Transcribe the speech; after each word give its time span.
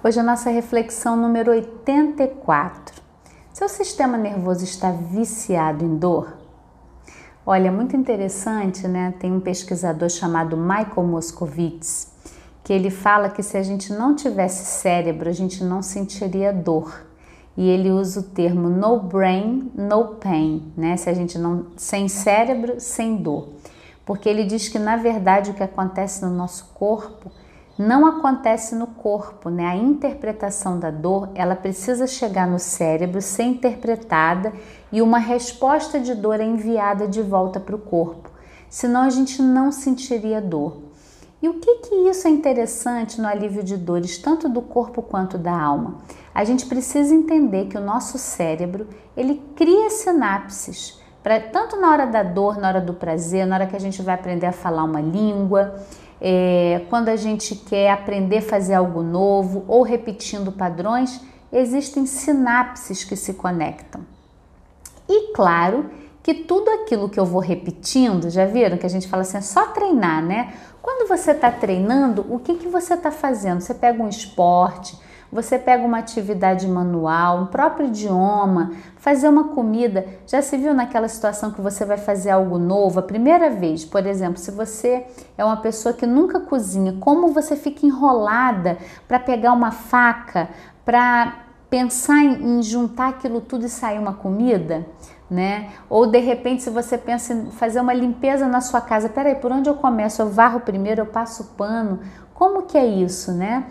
Hoje 0.00 0.20
a 0.20 0.22
nossa 0.22 0.48
reflexão 0.48 1.16
número 1.16 1.50
84. 1.50 3.02
Seu 3.52 3.68
sistema 3.68 4.16
nervoso 4.16 4.62
está 4.62 4.92
viciado 4.92 5.84
em 5.84 5.96
dor? 5.96 6.36
Olha, 7.44 7.72
muito 7.72 7.96
interessante, 7.96 8.86
né? 8.86 9.12
Tem 9.18 9.32
um 9.32 9.40
pesquisador 9.40 10.08
chamado 10.08 10.56
Michael 10.56 11.02
Moscovitz 11.02 12.12
que 12.62 12.72
ele 12.72 12.90
fala 12.90 13.28
que 13.28 13.42
se 13.42 13.56
a 13.56 13.62
gente 13.62 13.92
não 13.92 14.14
tivesse 14.14 14.66
cérebro, 14.66 15.28
a 15.28 15.32
gente 15.32 15.64
não 15.64 15.82
sentiria 15.82 16.52
dor. 16.52 17.04
E 17.56 17.68
ele 17.68 17.90
usa 17.90 18.20
o 18.20 18.22
termo 18.22 18.68
no 18.68 19.00
brain, 19.00 19.72
no 19.74 20.14
pain, 20.14 20.72
né? 20.76 20.96
Se 20.96 21.10
a 21.10 21.12
gente 21.12 21.36
não 21.36 21.66
sem 21.76 22.06
cérebro, 22.06 22.80
sem 22.80 23.16
dor. 23.16 23.48
Porque 24.06 24.28
ele 24.28 24.44
diz 24.44 24.68
que 24.68 24.78
na 24.78 24.94
verdade 24.94 25.50
o 25.50 25.54
que 25.54 25.62
acontece 25.62 26.24
no 26.24 26.30
nosso 26.30 26.66
corpo 26.72 27.32
não 27.78 28.04
acontece 28.04 28.74
no 28.74 28.88
corpo, 28.88 29.48
né? 29.48 29.64
A 29.66 29.76
interpretação 29.76 30.80
da 30.80 30.90
dor, 30.90 31.30
ela 31.34 31.54
precisa 31.54 32.08
chegar 32.08 32.48
no 32.48 32.58
cérebro, 32.58 33.22
ser 33.22 33.44
interpretada 33.44 34.52
e 34.90 35.00
uma 35.00 35.18
resposta 35.18 36.00
de 36.00 36.14
dor 36.14 36.40
é 36.40 36.44
enviada 36.44 37.06
de 37.06 37.22
volta 37.22 37.60
para 37.60 37.76
o 37.76 37.78
corpo. 37.78 38.30
Senão 38.68 39.02
a 39.02 39.10
gente 39.10 39.40
não 39.40 39.70
sentiria 39.70 40.40
dor. 40.40 40.88
E 41.40 41.48
o 41.48 41.60
que 41.60 41.76
que 41.76 41.94
isso 42.10 42.26
é 42.26 42.30
interessante 42.30 43.20
no 43.20 43.28
alívio 43.28 43.62
de 43.62 43.76
dores, 43.76 44.18
tanto 44.18 44.48
do 44.48 44.60
corpo 44.60 45.00
quanto 45.00 45.38
da 45.38 45.56
alma? 45.56 45.98
A 46.34 46.42
gente 46.42 46.66
precisa 46.66 47.14
entender 47.14 47.66
que 47.66 47.78
o 47.78 47.80
nosso 47.80 48.18
cérebro, 48.18 48.88
ele 49.16 49.40
cria 49.54 49.88
sinapses, 49.88 51.00
pra, 51.22 51.38
tanto 51.38 51.76
na 51.76 51.92
hora 51.92 52.06
da 52.06 52.24
dor, 52.24 52.58
na 52.58 52.66
hora 52.66 52.80
do 52.80 52.92
prazer, 52.92 53.46
na 53.46 53.54
hora 53.54 53.66
que 53.68 53.76
a 53.76 53.80
gente 53.80 54.02
vai 54.02 54.16
aprender 54.16 54.46
a 54.46 54.52
falar 54.52 54.82
uma 54.82 55.00
língua, 55.00 55.76
é, 56.20 56.84
quando 56.88 57.08
a 57.08 57.16
gente 57.16 57.54
quer 57.54 57.90
aprender 57.90 58.38
a 58.38 58.42
fazer 58.42 58.74
algo 58.74 59.02
novo 59.02 59.64
ou 59.68 59.82
repetindo 59.82 60.52
padrões, 60.52 61.20
existem 61.52 62.06
sinapses 62.06 63.04
que 63.04 63.16
se 63.16 63.34
conectam. 63.34 64.02
E 65.08 65.32
claro 65.32 65.90
que 66.22 66.34
tudo 66.34 66.68
aquilo 66.70 67.08
que 67.08 67.18
eu 67.18 67.24
vou 67.24 67.40
repetindo, 67.40 68.28
já 68.28 68.44
viram 68.44 68.76
que 68.76 68.84
a 68.84 68.90
gente 68.90 69.08
fala 69.08 69.22
assim, 69.22 69.38
é 69.38 69.40
só 69.40 69.68
treinar, 69.68 70.22
né? 70.22 70.52
Quando 70.82 71.08
você 71.08 71.30
está 71.30 71.50
treinando, 71.50 72.26
o 72.28 72.38
que, 72.38 72.54
que 72.54 72.68
você 72.68 72.94
está 72.94 73.10
fazendo? 73.10 73.60
Você 73.60 73.74
pega 73.74 74.02
um 74.02 74.08
esporte, 74.08 74.98
você 75.30 75.58
pega 75.58 75.84
uma 75.84 75.98
atividade 75.98 76.66
manual, 76.66 77.42
um 77.42 77.46
próprio 77.46 77.86
idioma, 77.86 78.72
fazer 78.96 79.28
uma 79.28 79.48
comida. 79.48 80.06
Já 80.26 80.40
se 80.40 80.56
viu 80.56 80.72
naquela 80.72 81.08
situação 81.08 81.50
que 81.50 81.60
você 81.60 81.84
vai 81.84 81.98
fazer 81.98 82.30
algo 82.30 82.58
novo, 82.58 82.98
a 83.00 83.02
primeira 83.02 83.50
vez, 83.50 83.84
por 83.84 84.06
exemplo, 84.06 84.38
se 84.38 84.50
você 84.50 85.06
é 85.36 85.44
uma 85.44 85.58
pessoa 85.58 85.92
que 85.92 86.06
nunca 86.06 86.40
cozinha, 86.40 86.96
como 87.00 87.28
você 87.28 87.56
fica 87.56 87.86
enrolada 87.86 88.78
para 89.06 89.18
pegar 89.18 89.52
uma 89.52 89.70
faca, 89.70 90.48
para 90.84 91.44
pensar 91.68 92.24
em, 92.24 92.58
em 92.58 92.62
juntar 92.62 93.08
aquilo 93.08 93.40
tudo 93.40 93.66
e 93.66 93.68
sair 93.68 93.98
uma 93.98 94.14
comida? 94.14 94.86
né? 95.30 95.70
Ou 95.90 96.06
de 96.06 96.18
repente, 96.18 96.62
se 96.62 96.70
você 96.70 96.96
pensa 96.96 97.34
em 97.34 97.50
fazer 97.50 97.80
uma 97.80 97.92
limpeza 97.92 98.48
na 98.48 98.60
sua 98.60 98.80
casa, 98.80 99.08
peraí, 99.08 99.34
por 99.34 99.52
onde 99.52 99.68
eu 99.68 99.74
começo? 99.74 100.22
Eu 100.22 100.30
varro 100.30 100.60
primeiro, 100.60 101.02
eu 101.02 101.06
passo 101.06 101.52
pano. 101.56 102.00
Como 102.34 102.62
que 102.62 102.78
é 102.78 102.86
isso, 102.86 103.32
né? 103.32 103.64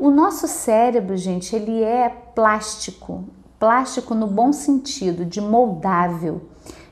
O 0.00 0.10
nosso 0.10 0.48
cérebro, 0.48 1.14
gente, 1.14 1.54
ele 1.54 1.82
é 1.82 2.08
plástico, 2.08 3.24
plástico 3.58 4.14
no 4.14 4.26
bom 4.26 4.50
sentido, 4.50 5.26
de 5.26 5.42
moldável. 5.42 6.40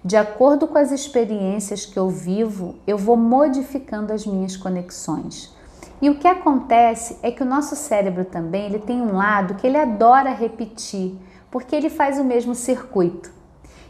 De 0.05 0.15
acordo 0.15 0.69
com 0.69 0.77
as 0.77 0.93
experiências 0.93 1.87
que 1.87 1.99
eu 1.99 2.11
vivo, 2.11 2.75
eu 2.87 2.99
vou 2.99 3.17
modificando 3.17 4.13
as 4.13 4.27
minhas 4.27 4.59
conexões. 4.59 5.57
E 6.03 6.11
o 6.11 6.19
que 6.19 6.29
acontece 6.29 7.19
é 7.23 7.31
que 7.31 7.43
o 7.43 7.47
nosso 7.47 7.75
cérebro 7.75 8.27
também, 8.27 8.67
ele 8.67 8.79
tem 8.79 9.01
um 9.01 9.17
lado 9.17 9.55
que 9.55 9.67
ele 9.67 9.79
adora 9.79 10.29
repetir, 10.29 11.19
porque 11.51 11.75
ele 11.75 11.89
faz 11.89 12.19
o 12.19 12.25
mesmo 12.25 12.55
circuito. 12.55 13.33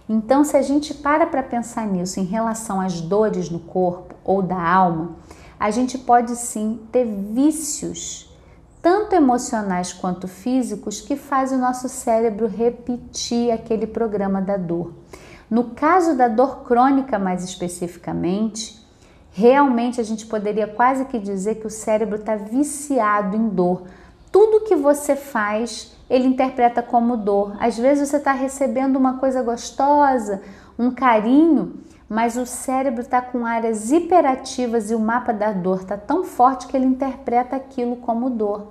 Então, 0.08 0.44
se 0.44 0.56
a 0.56 0.62
gente 0.62 0.94
para 0.94 1.27
para 1.27 1.42
pensar 1.42 1.88
nisso 1.88 2.21
em 2.21 2.25
relação 2.25 2.81
às 2.81 3.00
dores 3.00 3.50
no 3.50 3.59
corpo 3.59 4.15
ou 4.22 4.42
da 4.42 4.62
alma, 4.62 5.16
a 5.59 5.72
gente 5.72 5.98
pode 5.98 6.37
sim 6.37 6.87
ter 6.92 7.04
vícios 7.04 8.28
tanto 8.81 9.15
emocionais 9.15 9.93
quanto 9.93 10.28
físicos, 10.28 11.00
que 11.00 11.16
faz 11.16 11.53
o 11.53 11.59
nosso 11.59 11.89
cérebro 11.89 12.47
repetir 12.47 13.50
aquele 13.50 13.87
programa 13.87 14.41
da 14.41 14.56
dor. 14.56 14.93
No 15.50 15.71
caso 15.71 16.15
da 16.15 16.28
dor 16.28 16.65
crônica, 16.65 17.19
mais 17.19 17.43
especificamente, 17.43 18.78
realmente 19.33 20.00
a 20.00 20.05
gente 20.05 20.27
poderia 20.27 20.66
quase 20.66 21.06
que 21.06 21.19
dizer 21.19 21.56
que 21.56 21.66
o 21.66 21.71
cérebro 21.71 22.16
está 22.16 22.37
viciado 22.37 23.37
em 23.37 23.49
dor. 23.49 23.84
Tudo 24.31 24.65
que 24.65 24.77
você 24.77 25.16
faz, 25.16 25.97
ele 26.09 26.27
interpreta 26.27 26.83
como 26.83 27.16
dor. 27.16 27.56
Às 27.59 27.78
vezes 27.78 28.09
você 28.09 28.19
está 28.19 28.33
recebendo 28.33 28.97
uma 28.97 29.19
coisa 29.19 29.43
gostosa, 29.43 30.43
um 30.78 30.91
carinho, 30.91 31.75
mas 32.09 32.37
o 32.37 32.47
cérebro 32.47 33.03
está 33.03 33.21
com 33.21 33.44
áreas 33.44 33.91
hiperativas 33.91 34.91
e 34.91 34.94
o 34.94 35.00
mapa 35.00 35.33
da 35.33 35.53
dor 35.53 35.81
está 35.81 35.97
tão 35.97 36.25
forte 36.25 36.66
que 36.66 36.77
ele 36.77 36.87
interpreta 36.87 37.56
aquilo 37.56 37.97
como 37.97 38.31
dor. 38.31 38.69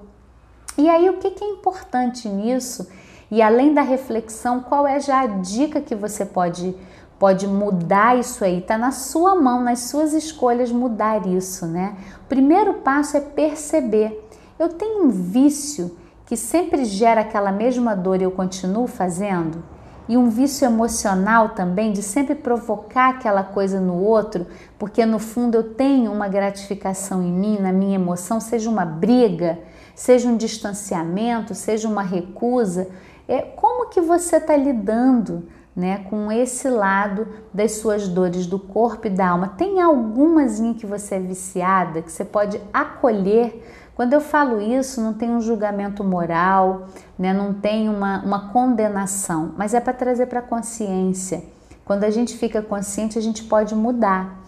E 0.78 0.90
aí, 0.90 1.10
o 1.10 1.18
que, 1.18 1.32
que 1.32 1.44
é 1.44 1.50
importante 1.50 2.30
nisso? 2.30 2.88
E 3.30 3.42
além 3.42 3.74
da 3.74 3.82
reflexão, 3.82 4.62
qual 4.62 4.88
é 4.88 5.00
já 5.00 5.22
a 5.22 5.28
dica 5.28 5.82
que 5.82 5.94
você 5.94 6.26
pode, 6.26 6.76
pode 7.20 7.46
mudar 7.46 8.18
isso 8.18 8.44
aí? 8.44 8.60
Está 8.60 8.78
na 8.78 8.92
sua 8.92 9.36
mão, 9.36 9.62
nas 9.62 9.80
suas 9.80 10.14
escolhas 10.14 10.72
mudar 10.72 11.28
isso, 11.28 11.66
né? 11.66 11.96
O 12.24 12.28
primeiro 12.28 12.76
passo 12.76 13.18
é 13.18 13.22
perceber. 13.22 14.24
Eu 14.58 14.70
tenho 14.70 15.06
um 15.06 15.10
vício 15.10 15.98
que 16.26 16.38
sempre 16.38 16.86
gera 16.86 17.22
aquela 17.22 17.52
mesma 17.52 17.96
dor 17.96 18.22
e 18.22 18.24
eu 18.24 18.32
continuo 18.32 18.88
fazendo? 18.88 19.64
E 20.08 20.16
um 20.16 20.30
vício 20.30 20.66
emocional 20.66 21.50
também 21.50 21.92
de 21.92 22.02
sempre 22.02 22.36
provocar 22.36 23.10
aquela 23.10 23.44
coisa 23.44 23.80
no 23.80 23.96
outro, 23.96 24.48
porque 24.80 25.06
no 25.06 25.20
fundo 25.20 25.56
eu 25.56 25.74
tenho 25.74 26.12
uma 26.12 26.28
gratificação 26.28 27.22
em 27.22 27.32
mim, 27.32 27.58
na 27.60 27.72
minha 27.72 27.96
emoção, 27.96 28.40
seja 28.40 28.70
uma 28.70 28.86
briga, 28.86 29.60
seja 29.94 30.30
um 30.30 30.38
distanciamento, 30.38 31.54
seja 31.54 31.88
uma 31.88 32.04
recusa. 32.04 32.88
É 33.28 33.42
como 33.42 33.90
que 33.90 34.00
você 34.00 34.38
está 34.38 34.56
lidando? 34.56 35.48
Né, 35.78 36.00
com 36.10 36.32
esse 36.32 36.68
lado 36.68 37.28
das 37.54 37.74
suas 37.74 38.08
dores 38.08 38.48
do 38.48 38.58
corpo 38.58 39.06
e 39.06 39.12
da 39.12 39.30
alma. 39.30 39.50
Tem 39.50 39.80
algumas 39.80 40.60
em 40.60 40.74
que 40.74 40.88
você 40.88 41.14
é 41.14 41.20
viciada, 41.20 42.02
que 42.02 42.12
você 42.12 42.26
pode 42.26 42.60
acolher 42.74 43.64
quando 43.98 44.14
eu 44.14 44.22
falo 44.22 44.62
isso, 44.62 45.02
não 45.02 45.12
tem 45.12 45.32
um 45.32 45.42
julgamento 45.42 46.04
moral, 46.04 46.86
né? 47.18 47.34
não 47.34 47.52
tem 47.52 47.90
uma, 47.90 48.24
uma 48.24 48.50
condenação, 48.50 49.56
mas 49.58 49.74
é 49.74 49.80
para 49.80 49.92
trazer 49.92 50.28
para 50.28 50.38
a 50.38 50.44
consciência. 50.44 51.44
Quando 51.84 52.04
a 52.04 52.12
gente 52.12 52.38
fica 52.38 52.62
consciente, 52.62 53.18
a 53.18 53.22
gente 53.22 53.46
pode 53.46 53.74
mudar. 53.74 54.40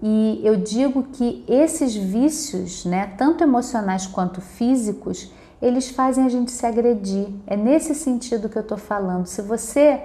E 0.00 0.40
eu 0.44 0.56
digo 0.56 1.02
que 1.02 1.44
esses 1.48 1.96
vícios, 1.96 2.84
né, 2.84 3.12
tanto 3.18 3.42
emocionais 3.42 4.06
quanto 4.06 4.40
físicos, 4.40 5.32
eles 5.60 5.90
fazem 5.90 6.24
a 6.24 6.28
gente 6.28 6.52
se 6.52 6.64
agredir. 6.64 7.26
É 7.44 7.56
nesse 7.56 7.96
sentido 7.96 8.48
que 8.48 8.56
eu 8.56 8.62
estou 8.62 8.78
falando. 8.78 9.26
Se 9.26 9.42
você 9.42 10.00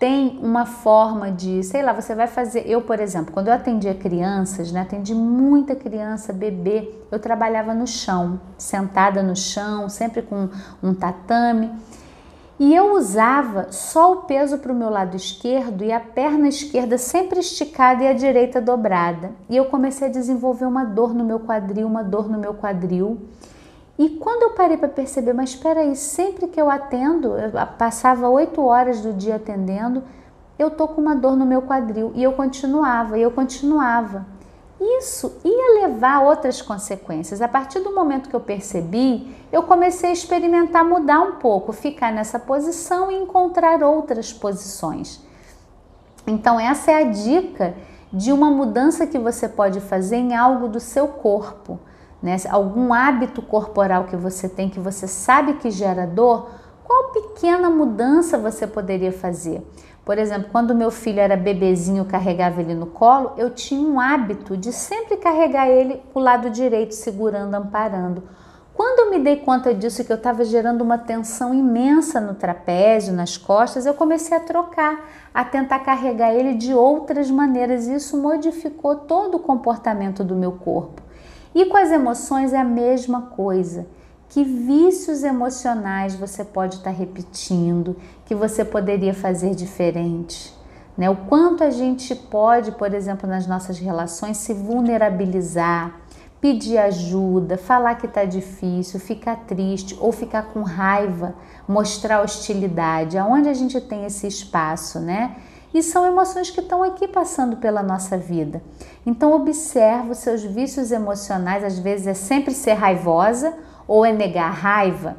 tem 0.00 0.40
uma 0.42 0.64
forma 0.64 1.30
de, 1.30 1.62
sei 1.62 1.82
lá, 1.82 1.92
você 1.92 2.14
vai 2.14 2.26
fazer. 2.26 2.66
Eu, 2.66 2.80
por 2.80 2.98
exemplo, 2.98 3.34
quando 3.34 3.48
eu 3.48 3.54
atendia 3.54 3.94
crianças, 3.94 4.72
né, 4.72 4.80
atendi 4.80 5.14
muita 5.14 5.76
criança, 5.76 6.32
bebê, 6.32 6.90
eu 7.12 7.18
trabalhava 7.18 7.74
no 7.74 7.86
chão, 7.86 8.40
sentada 8.56 9.22
no 9.22 9.36
chão, 9.36 9.90
sempre 9.90 10.22
com 10.22 10.48
um 10.82 10.94
tatame. 10.94 11.70
E 12.58 12.74
eu 12.74 12.94
usava 12.94 13.72
só 13.72 14.12
o 14.12 14.16
peso 14.22 14.56
para 14.56 14.72
o 14.72 14.74
meu 14.74 14.88
lado 14.88 15.16
esquerdo 15.16 15.84
e 15.84 15.92
a 15.92 16.00
perna 16.00 16.48
esquerda 16.48 16.96
sempre 16.96 17.40
esticada 17.40 18.02
e 18.02 18.08
a 18.08 18.14
direita 18.14 18.58
dobrada. 18.58 19.32
E 19.50 19.56
eu 19.56 19.66
comecei 19.66 20.08
a 20.08 20.10
desenvolver 20.10 20.64
uma 20.64 20.84
dor 20.84 21.12
no 21.12 21.24
meu 21.24 21.40
quadril, 21.40 21.86
uma 21.86 22.02
dor 22.02 22.26
no 22.26 22.38
meu 22.38 22.54
quadril. 22.54 23.20
E 24.00 24.08
quando 24.08 24.44
eu 24.44 24.50
parei 24.52 24.78
para 24.78 24.88
perceber, 24.88 25.34
mas 25.34 25.50
espera 25.50 25.80
aí, 25.80 25.94
sempre 25.94 26.48
que 26.48 26.58
eu 26.58 26.70
atendo, 26.70 27.36
eu 27.36 27.50
passava 27.76 28.30
oito 28.30 28.64
horas 28.64 29.02
do 29.02 29.12
dia 29.12 29.36
atendendo, 29.36 30.02
eu 30.58 30.70
tô 30.70 30.88
com 30.88 31.02
uma 31.02 31.14
dor 31.14 31.36
no 31.36 31.44
meu 31.44 31.60
quadril 31.60 32.10
e 32.14 32.22
eu 32.22 32.32
continuava, 32.32 33.18
e 33.18 33.22
eu 33.22 33.30
continuava. 33.30 34.24
Isso 34.80 35.38
ia 35.44 35.82
levar 35.82 36.14
a 36.14 36.20
outras 36.22 36.62
consequências. 36.62 37.42
A 37.42 37.48
partir 37.48 37.80
do 37.80 37.94
momento 37.94 38.30
que 38.30 38.34
eu 38.34 38.40
percebi, 38.40 39.36
eu 39.52 39.64
comecei 39.64 40.08
a 40.08 40.14
experimentar 40.14 40.82
mudar 40.82 41.20
um 41.20 41.32
pouco, 41.32 41.70
ficar 41.70 42.10
nessa 42.10 42.38
posição 42.38 43.12
e 43.12 43.16
encontrar 43.16 43.82
outras 43.82 44.32
posições. 44.32 45.20
Então, 46.26 46.58
essa 46.58 46.90
é 46.90 47.02
a 47.02 47.04
dica 47.04 47.74
de 48.10 48.32
uma 48.32 48.50
mudança 48.50 49.06
que 49.06 49.18
você 49.18 49.46
pode 49.46 49.78
fazer 49.78 50.16
em 50.16 50.34
algo 50.34 50.68
do 50.68 50.80
seu 50.80 51.06
corpo 51.06 51.78
né? 52.22 52.36
algum 52.48 52.92
hábito 52.92 53.40
corporal 53.42 54.04
que 54.04 54.16
você 54.16 54.48
tem 54.48 54.68
que 54.68 54.80
você 54.80 55.06
sabe 55.06 55.54
que 55.54 55.70
gera 55.70 56.06
dor, 56.06 56.50
qual 56.84 57.12
pequena 57.12 57.70
mudança 57.70 58.36
você 58.36 58.66
poderia 58.66 59.12
fazer? 59.12 59.64
Por 60.04 60.18
exemplo, 60.18 60.48
quando 60.50 60.74
meu 60.74 60.90
filho 60.90 61.20
era 61.20 61.36
bebezinho, 61.36 62.04
carregava 62.04 62.60
ele 62.60 62.74
no 62.74 62.86
colo, 62.86 63.32
eu 63.36 63.50
tinha 63.50 63.88
um 63.88 64.00
hábito 64.00 64.56
de 64.56 64.72
sempre 64.72 65.16
carregar 65.16 65.68
ele 65.68 66.02
o 66.12 66.18
lado 66.18 66.50
direito, 66.50 66.94
segurando, 66.94 67.54
amparando. 67.54 68.22
Quando 68.74 69.00
eu 69.00 69.10
me 69.10 69.22
dei 69.22 69.36
conta 69.36 69.74
disso, 69.74 70.02
que 70.02 70.10
eu 70.10 70.16
estava 70.16 70.42
gerando 70.42 70.80
uma 70.80 70.96
tensão 70.96 71.52
imensa 71.52 72.18
no 72.18 72.34
trapézio, 72.34 73.12
nas 73.12 73.36
costas, 73.36 73.84
eu 73.84 73.92
comecei 73.92 74.34
a 74.34 74.40
trocar, 74.40 75.06
a 75.34 75.44
tentar 75.44 75.80
carregar 75.80 76.32
ele 76.32 76.54
de 76.54 76.72
outras 76.72 77.30
maneiras. 77.30 77.86
E 77.86 77.94
isso 77.96 78.16
modificou 78.16 78.96
todo 78.96 79.36
o 79.36 79.40
comportamento 79.40 80.24
do 80.24 80.34
meu 80.34 80.52
corpo. 80.52 81.02
E 81.54 81.66
com 81.66 81.76
as 81.76 81.90
emoções 81.90 82.52
é 82.52 82.58
a 82.58 82.64
mesma 82.64 83.22
coisa. 83.22 83.86
Que 84.28 84.44
vícios 84.44 85.24
emocionais 85.24 86.14
você 86.14 86.44
pode 86.44 86.76
estar 86.76 86.90
repetindo, 86.90 87.96
que 88.24 88.34
você 88.34 88.64
poderia 88.64 89.12
fazer 89.12 89.54
diferente? 89.56 90.54
Né? 90.96 91.10
O 91.10 91.16
quanto 91.16 91.64
a 91.64 91.70
gente 91.70 92.14
pode, 92.14 92.72
por 92.72 92.94
exemplo, 92.94 93.28
nas 93.28 93.46
nossas 93.46 93.78
relações, 93.78 94.36
se 94.36 94.54
vulnerabilizar, 94.54 96.00
pedir 96.40 96.78
ajuda, 96.78 97.58
falar 97.58 97.96
que 97.96 98.06
está 98.06 98.24
difícil, 98.24 99.00
ficar 99.00 99.36
triste 99.46 99.96
ou 100.00 100.12
ficar 100.12 100.44
com 100.44 100.62
raiva, 100.62 101.34
mostrar 101.66 102.22
hostilidade, 102.22 103.18
aonde 103.18 103.48
a 103.48 103.54
gente 103.54 103.80
tem 103.80 104.04
esse 104.04 104.26
espaço, 104.26 105.00
né? 105.00 105.36
E 105.72 105.82
são 105.82 106.06
emoções 106.06 106.50
que 106.50 106.60
estão 106.60 106.82
aqui 106.82 107.06
passando 107.06 107.56
pela 107.56 107.82
nossa 107.82 108.18
vida. 108.18 108.62
Então 109.06 109.32
observa 109.32 110.12
os 110.12 110.18
seus 110.18 110.42
vícios 110.42 110.90
emocionais, 110.90 111.62
às 111.64 111.78
vezes 111.78 112.06
é 112.06 112.14
sempre 112.14 112.52
ser 112.52 112.74
raivosa 112.74 113.54
ou 113.86 114.04
é 114.04 114.12
negar 114.12 114.50
raiva. 114.52 115.16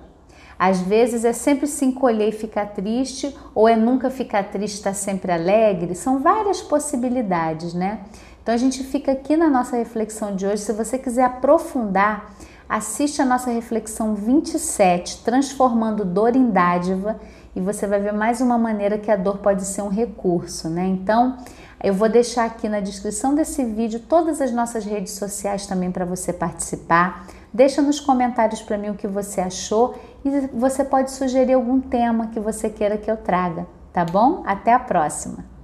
Às 0.57 0.79
vezes 0.79 1.25
é 1.25 1.33
sempre 1.33 1.65
se 1.65 1.83
encolher 1.83 2.29
e 2.29 2.31
ficar 2.31 2.67
triste, 2.67 3.35
ou 3.55 3.67
é 3.67 3.75
nunca 3.75 4.11
ficar 4.11 4.43
triste, 4.43 4.75
estar 4.75 4.93
sempre 4.93 5.31
alegre. 5.31 5.95
São 5.95 6.19
várias 6.19 6.61
possibilidades, 6.61 7.73
né? 7.73 8.01
Então 8.43 8.53
a 8.53 8.57
gente 8.57 8.83
fica 8.83 9.11
aqui 9.11 9.35
na 9.35 9.49
nossa 9.49 9.75
reflexão 9.75 10.35
de 10.35 10.45
hoje. 10.45 10.61
Se 10.61 10.73
você 10.73 10.99
quiser 10.99 11.23
aprofundar, 11.23 12.31
assiste 12.71 13.21
a 13.21 13.25
nossa 13.25 13.51
reflexão 13.51 14.15
27, 14.15 15.25
transformando 15.25 16.05
dor 16.05 16.37
em 16.37 16.51
dádiva, 16.51 17.19
e 17.53 17.59
você 17.59 17.85
vai 17.85 17.99
ver 17.99 18.13
mais 18.13 18.39
uma 18.39 18.57
maneira 18.57 18.97
que 18.97 19.11
a 19.11 19.17
dor 19.17 19.39
pode 19.39 19.65
ser 19.65 19.81
um 19.81 19.89
recurso, 19.89 20.69
né? 20.69 20.87
Então, 20.87 21.35
eu 21.83 21.93
vou 21.93 22.07
deixar 22.07 22.45
aqui 22.45 22.69
na 22.69 22.79
descrição 22.79 23.35
desse 23.35 23.65
vídeo 23.65 23.99
todas 23.99 24.39
as 24.39 24.53
nossas 24.53 24.85
redes 24.85 25.11
sociais 25.15 25.67
também 25.67 25.91
para 25.91 26.05
você 26.05 26.31
participar. 26.31 27.27
Deixa 27.53 27.81
nos 27.81 27.99
comentários 27.99 28.61
para 28.61 28.77
mim 28.77 28.91
o 28.91 28.95
que 28.95 29.07
você 29.07 29.41
achou 29.41 29.93
e 30.23 30.29
você 30.53 30.85
pode 30.85 31.11
sugerir 31.11 31.55
algum 31.55 31.81
tema 31.81 32.27
que 32.27 32.39
você 32.39 32.69
queira 32.69 32.97
que 32.97 33.11
eu 33.11 33.17
traga, 33.17 33.67
tá 33.91 34.05
bom? 34.05 34.43
Até 34.45 34.71
a 34.71 34.79
próxima! 34.79 35.60